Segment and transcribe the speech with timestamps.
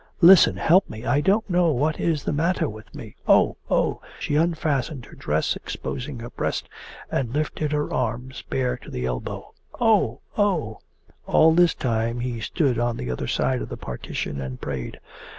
[0.19, 0.57] 'Listen!
[0.57, 1.05] Help me!
[1.05, 3.15] I don't know what is the matter with me.
[3.27, 3.57] Oh!
[3.69, 6.67] Oh!' She unfastened her dress, exposing her breast,
[7.11, 9.53] and lifted her arms, bare to the elbow.
[9.79, 10.21] 'Oh!
[10.39, 10.79] Oh!'
[11.27, 14.99] All this time he stood on the other side of the partition and prayed.